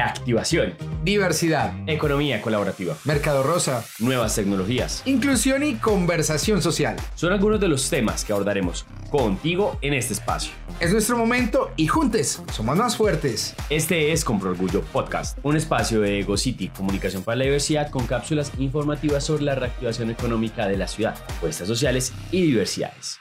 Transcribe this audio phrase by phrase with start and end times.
[0.00, 0.72] Reactivación.
[1.04, 1.74] Diversidad.
[1.86, 2.96] Economía colaborativa.
[3.04, 3.84] Mercado rosa.
[3.98, 5.02] Nuevas tecnologías.
[5.04, 6.96] Inclusión y conversación social.
[7.14, 10.52] Son algunos de los temas que abordaremos contigo en este espacio.
[10.80, 13.54] Es nuestro momento y juntos somos más fuertes.
[13.68, 18.06] Este es Compro Orgullo Podcast, un espacio de Ego City, comunicación para la diversidad con
[18.06, 23.20] cápsulas informativas sobre la reactivación económica de la ciudad, puestas sociales y diversidades.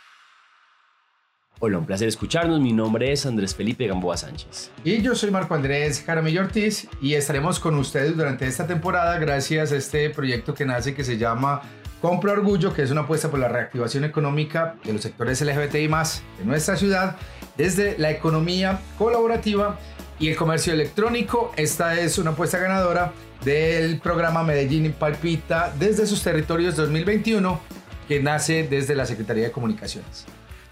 [1.61, 2.61] Hola, un placer escucharnos.
[2.61, 4.71] Mi nombre es Andrés Felipe Gamboa Sánchez.
[4.86, 9.73] Y yo soy Marco Andrés Jaramillo Ortiz y estaremos con ustedes durante esta temporada gracias
[9.73, 11.61] a este proyecto que nace que se llama
[12.01, 16.23] Compra Orgullo, que es una apuesta por la reactivación económica de los sectores LGBTI más
[16.37, 17.17] de nuestra ciudad
[17.57, 19.78] desde la economía colaborativa
[20.17, 21.51] y el comercio electrónico.
[21.57, 23.11] Esta es una apuesta ganadora
[23.43, 27.59] del programa Medellín Palpita desde sus territorios 2021
[28.07, 30.25] que nace desde la Secretaría de Comunicaciones.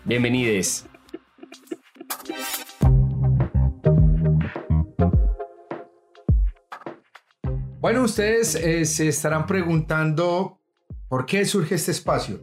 [0.08, 0.86] Bienvenidos.
[7.82, 10.62] Bueno, ustedes eh, se estarán preguntando
[11.10, 12.40] por qué surge este espacio.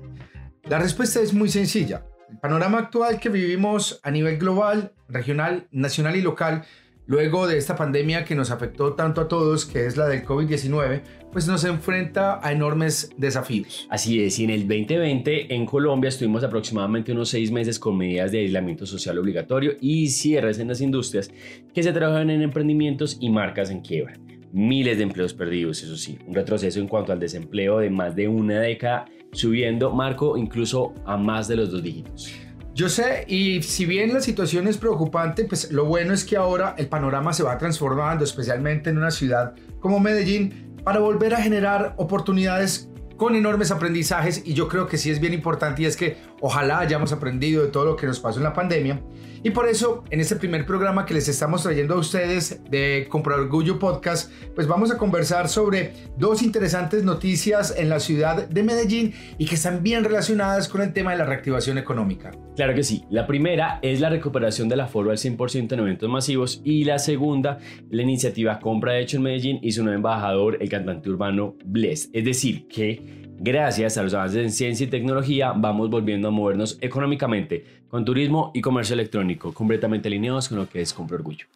[0.64, 2.05] La respuesta es muy sencilla.
[2.28, 6.66] El panorama actual que vivimos a nivel global, regional, nacional y local
[7.06, 11.02] luego de esta pandemia que nos afectó tanto a todos, que es la del COVID-19,
[11.33, 13.86] pues nos enfrenta a enormes desafíos.
[13.91, 18.32] Así es, y en el 2020 en Colombia estuvimos aproximadamente unos seis meses con medidas
[18.32, 21.30] de aislamiento social obligatorio y cierres en las industrias
[21.72, 24.14] que se trabajan en emprendimientos y marcas en quiebra.
[24.52, 28.28] Miles de empleos perdidos, eso sí, un retroceso en cuanto al desempleo de más de
[28.28, 32.32] una década, subiendo, Marco, incluso a más de los dos dígitos.
[32.75, 36.75] Yo sé, y si bien la situación es preocupante, pues lo bueno es que ahora
[36.77, 41.94] el panorama se va transformando, especialmente en una ciudad como Medellín, para volver a generar
[41.98, 46.16] oportunidades con enormes aprendizajes y yo creo que sí es bien importante y es que
[46.40, 49.00] ojalá hayamos aprendido de todo lo que nos pasó en la pandemia.
[49.42, 53.40] Y por eso en este primer programa que les estamos trayendo a ustedes de Comprar
[53.40, 59.12] Orgullo Podcast pues vamos a conversar sobre dos interesantes noticias en la ciudad de Medellín
[59.36, 62.30] y que están bien relacionadas con el tema de la reactivación económica.
[62.56, 66.62] Claro que sí, la primera es la recuperación del aforo al 100% en eventos masivos
[66.64, 67.58] y la segunda
[67.91, 72.08] la iniciativa Compra de hecho en Medellín y su nuevo embajador el cantante urbano Bless,
[72.14, 73.03] es decir que
[73.38, 78.50] Gracias a los avances en ciencia y tecnología vamos volviendo a movernos económicamente con turismo
[78.54, 81.47] y comercio electrónico, completamente alineados con lo que es Compro Orgullo.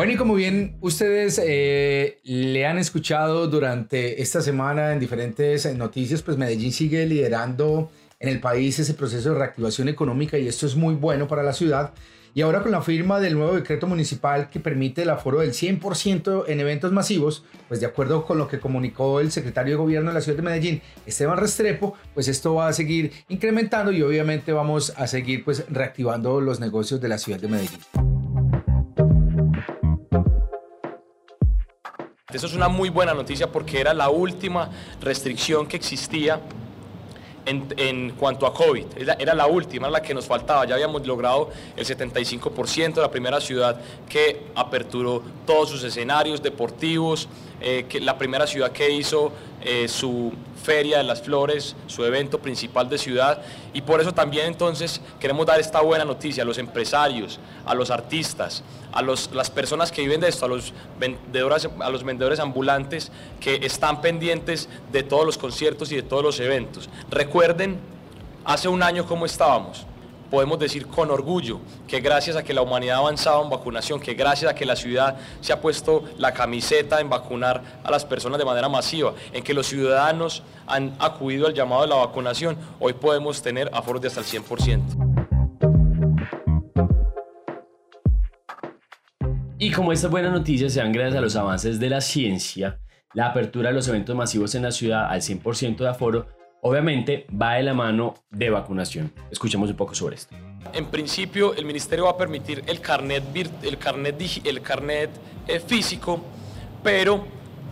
[0.00, 6.22] Bueno, y como bien ustedes eh, le han escuchado durante esta semana en diferentes noticias,
[6.22, 10.76] pues Medellín sigue liderando en el país ese proceso de reactivación económica y esto es
[10.76, 11.92] muy bueno para la ciudad.
[12.32, 16.44] Y ahora con la firma del nuevo decreto municipal que permite el aforo del 100%
[16.46, 20.14] en eventos masivos, pues de acuerdo con lo que comunicó el secretario de gobierno de
[20.14, 24.92] la ciudad de Medellín, Esteban Restrepo, pues esto va a seguir incrementando y obviamente vamos
[24.96, 27.80] a seguir pues reactivando los negocios de la ciudad de Medellín.
[32.32, 34.70] Eso es una muy buena noticia porque era la última
[35.00, 36.40] restricción que existía
[37.50, 38.86] en, cuanto a COVID.
[38.96, 40.64] Era, la última, la que nos faltaba.
[40.66, 47.28] Ya habíamos logrado el 75%, de la primera ciudad que aperturó todos sus escenarios deportivos,
[47.60, 50.32] eh, que, la primera ciudad que hizo eh, su
[50.62, 53.42] Feria de las Flores, su evento principal de ciudad.
[53.72, 57.90] Y por eso también entonces queremos dar esta buena noticia a los empresarios, a los
[57.90, 58.62] artistas,
[58.92, 63.10] a los, las personas que viven de esto, a los, vendedores, a los vendedores ambulantes
[63.40, 66.88] que están pendientes de todos los conciertos y de todos los eventos.
[67.10, 67.78] Recuerden,
[68.44, 69.86] hace un año cómo estábamos
[70.30, 74.14] podemos decir con orgullo que gracias a que la humanidad ha avanzado en vacunación, que
[74.14, 78.38] gracias a que la ciudad se ha puesto la camiseta en vacunar a las personas
[78.38, 82.92] de manera masiva, en que los ciudadanos han acudido al llamado de la vacunación, hoy
[82.92, 85.10] podemos tener aforos de hasta el 100%.
[89.58, 92.80] Y como esta buena noticia se dan gracias a los avances de la ciencia,
[93.12, 97.54] la apertura de los eventos masivos en la ciudad al 100% de aforo obviamente va
[97.54, 99.12] de la mano de vacunación.
[99.30, 100.34] Escuchemos un poco sobre esto.
[100.72, 103.24] En principio, el ministerio va a permitir el carnet,
[103.62, 105.10] el carnet, el carnet
[105.46, 106.20] eh, físico,
[106.82, 107.24] pero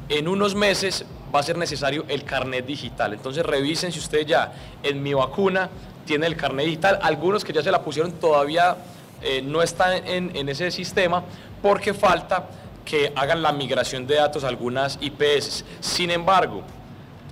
[0.08, 1.04] en unos meses
[1.34, 3.12] va a ser necesario el carnet digital.
[3.12, 4.52] Entonces revisen si usted ya
[4.82, 5.68] en mi vacuna
[6.06, 6.98] tiene el carnet digital.
[7.02, 8.76] Algunos que ya se la pusieron todavía
[9.22, 11.22] eh, no están en, en ese sistema
[11.60, 12.48] porque falta
[12.84, 15.64] que hagan la migración de datos a algunas IPS.
[15.80, 16.62] Sin embargo,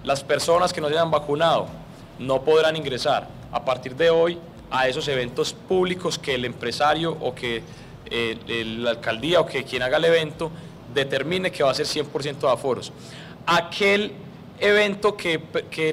[0.07, 1.67] las personas que no se hayan vacunado
[2.21, 4.39] no podrán ingresar a partir de hoy
[4.71, 7.63] a esos eventos públicos que el empresario o que
[8.09, 10.51] eh, la alcaldía o que quien haga el evento
[10.95, 12.93] determine que va a ser 100% de aforos.
[13.47, 14.13] Aquel
[14.61, 15.43] evento que,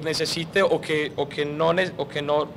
[0.04, 2.48] necesite o que, o que no, o que no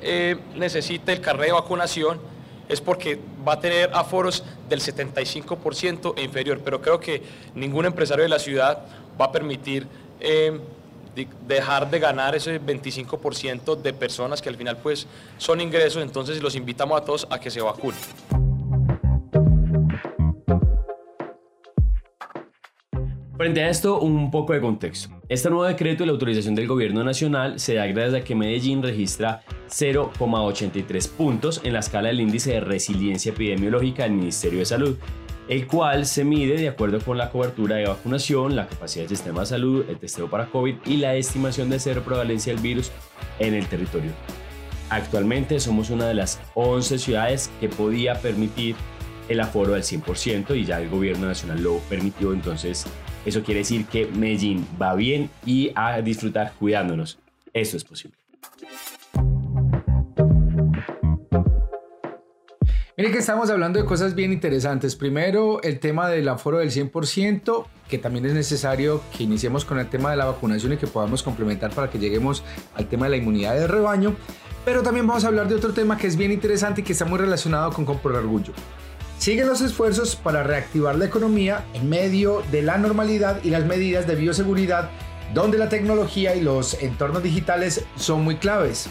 [0.00, 2.20] eh, necesite el carnet de vacunación
[2.68, 7.20] es porque va a tener aforos del 75% e inferior, pero creo que
[7.56, 8.84] ningún empresario de la ciudad
[9.20, 9.88] va a permitir
[10.20, 10.60] eh,
[11.46, 15.06] dejar de ganar ese 25% de personas que al final pues
[15.38, 17.98] son ingresos, entonces los invitamos a todos a que se vacunen.
[23.40, 25.08] Frente a esto, un poco de contexto.
[25.26, 28.82] Este nuevo decreto y la autorización del gobierno nacional se da gracias a que Medellín
[28.82, 34.96] registra 0,83 puntos en la escala del índice de resiliencia epidemiológica del Ministerio de Salud,
[35.48, 39.40] el cual se mide de acuerdo con la cobertura de vacunación, la capacidad del sistema
[39.40, 42.90] de salud, el testeo para COVID y la estimación de cero prevalencia del virus
[43.38, 44.12] en el territorio.
[44.90, 48.76] Actualmente somos una de las 11 ciudades que podía permitir
[49.28, 52.86] el aforo al 100% y ya el gobierno nacional lo permitió, entonces
[53.24, 57.18] eso quiere decir que Medellín va bien y a disfrutar cuidándonos.
[57.52, 58.19] Eso es posible.
[63.00, 64.94] Miren que estamos hablando de cosas bien interesantes.
[64.94, 69.88] Primero, el tema del aforo del 100%, que también es necesario que iniciemos con el
[69.88, 72.44] tema de la vacunación y que podamos complementar para que lleguemos
[72.74, 74.16] al tema de la inmunidad de rebaño.
[74.66, 77.06] Pero también vamos a hablar de otro tema que es bien interesante y que está
[77.06, 78.52] muy relacionado con comprar orgullo.
[79.16, 84.06] Siguen los esfuerzos para reactivar la economía en medio de la normalidad y las medidas
[84.06, 84.90] de bioseguridad,
[85.32, 88.90] donde la tecnología y los entornos digitales son muy claves.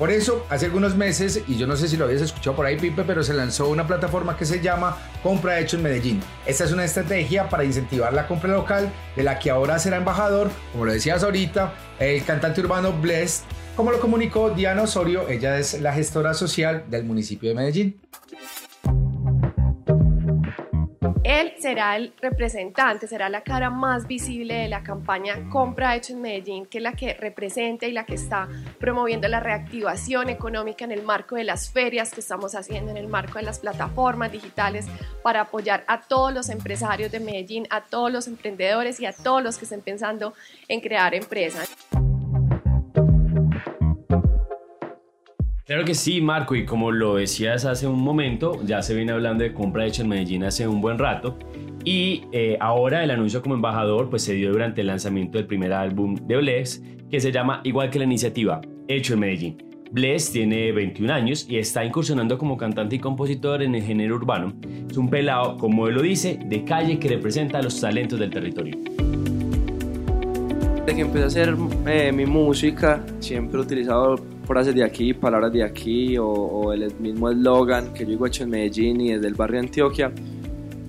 [0.00, 2.78] Por eso, hace algunos meses, y yo no sé si lo habías escuchado por ahí,
[2.78, 6.22] Pipe, pero se lanzó una plataforma que se llama Compra Hecho en Medellín.
[6.46, 10.50] Esta es una estrategia para incentivar la compra local, de la que ahora será embajador,
[10.72, 13.44] como lo decías ahorita, el cantante urbano Blessed,
[13.76, 18.00] como lo comunicó Diana Osorio, ella es la gestora social del municipio de Medellín.
[21.30, 26.22] Él será el representante, será la cara más visible de la campaña Compra Hecho en
[26.22, 28.48] Medellín, que es la que representa y la que está
[28.80, 33.06] promoviendo la reactivación económica en el marco de las ferias que estamos haciendo, en el
[33.06, 34.86] marco de las plataformas digitales,
[35.22, 39.40] para apoyar a todos los empresarios de Medellín, a todos los emprendedores y a todos
[39.40, 40.34] los que estén pensando
[40.66, 41.70] en crear empresas.
[45.70, 49.44] Claro que sí, Marco, y como lo decías hace un momento, ya se viene hablando
[49.44, 51.38] de compra hecha en Medellín hace un buen rato,
[51.84, 55.72] y eh, ahora el anuncio como embajador pues se dio durante el lanzamiento del primer
[55.72, 59.62] álbum de Bless, que se llama igual que la iniciativa, Hecho en Medellín.
[59.92, 64.52] Bless tiene 21 años y está incursionando como cantante y compositor en el género urbano.
[64.90, 68.76] Es un pelado, como él lo dice, de calle que representa los talentos del territorio.
[70.80, 71.54] Desde que empecé a hacer
[71.86, 74.16] eh, mi música, siempre he utilizado
[74.50, 78.50] frases de aquí, palabras de aquí, o, el mismo eslogan que yo digo hecho en
[78.50, 80.10] Medellín y desde el barrio Antioquia.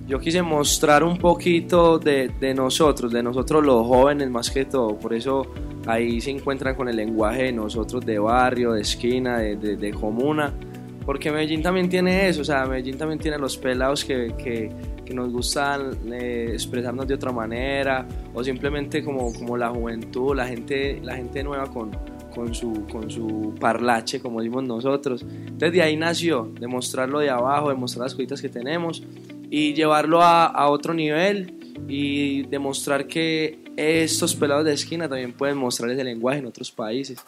[0.08, 4.98] Yo quise mostrar un poquito de, de, nosotros, de nosotros los jóvenes más que todo,
[4.98, 5.46] por eso
[5.86, 10.52] ahí se encuentran con el lenguaje de nosotros de barrio, de esquina, de, de, comuna,
[11.06, 14.70] porque Medellín también tiene eso, o sea, Medellín también tiene los pelados que, que,
[15.04, 20.48] que nos gustan eh, expresarnos de otra manera, o simplemente como, como la juventud, la
[20.48, 21.92] gente, la gente nueva con,
[22.34, 25.22] con su, con su parlache, como decimos nosotros.
[25.22, 29.02] Entonces de ahí nació, demostrarlo de abajo, demostrar las cositas que tenemos
[29.50, 31.58] y llevarlo a, a otro nivel
[31.88, 37.18] y demostrar que estos pelados de esquina también pueden mostrar ese lenguaje en otros países.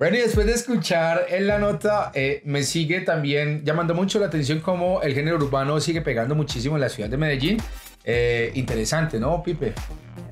[0.00, 4.26] Bueno, y después de escuchar en la nota, eh, me sigue también llamando mucho la
[4.26, 7.58] atención cómo el género urbano sigue pegando muchísimo en la ciudad de Medellín.
[8.02, 9.74] Eh, interesante, ¿no, Pipe?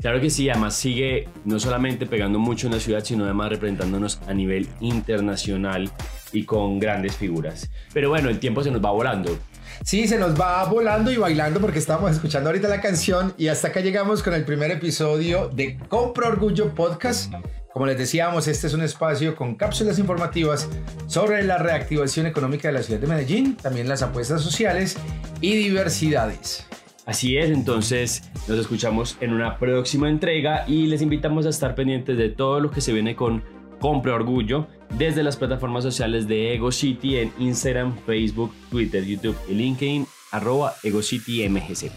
[0.00, 4.20] Claro que sí, además sigue no solamente pegando mucho en la ciudad, sino además representándonos
[4.28, 5.90] a nivel internacional
[6.32, 7.68] y con grandes figuras.
[7.92, 9.36] Pero bueno, el tiempo se nos va volando.
[9.84, 13.68] Sí, se nos va volando y bailando porque estamos escuchando ahorita la canción y hasta
[13.68, 17.32] acá llegamos con el primer episodio de Compro Orgullo Podcast.
[17.72, 20.68] Como les decíamos, este es un espacio con cápsulas informativas
[21.06, 24.96] sobre la reactivación económica de la ciudad de Medellín, también las apuestas sociales
[25.40, 26.67] y diversidades.
[27.08, 32.18] Así es, entonces nos escuchamos en una próxima entrega y les invitamos a estar pendientes
[32.18, 33.42] de todo lo que se viene con
[33.80, 34.66] Compre Orgullo
[34.98, 40.74] desde las plataformas sociales de Ego City en Instagram, Facebook, Twitter, YouTube y LinkedIn, arroba
[40.82, 41.90] EgoCityMGC.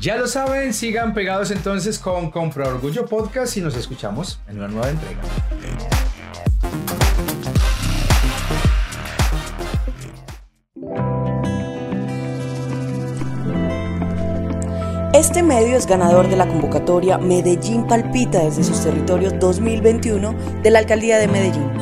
[0.00, 4.68] Ya lo saben, sigan pegados entonces con Compra Orgullo Podcast y nos escuchamos en una
[4.68, 5.22] nueva entrega.
[15.16, 20.80] Este medio es ganador de la convocatoria Medellín Palpita desde sus territorios 2021 de la
[20.80, 21.75] Alcaldía de Medellín.